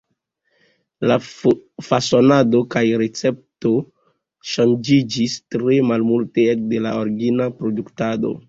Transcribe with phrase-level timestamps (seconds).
[1.09, 1.17] La
[1.89, 3.75] fasonado kaj recepto
[4.55, 8.39] ŝanĝiĝis tre malmulte ekde la origina produktado.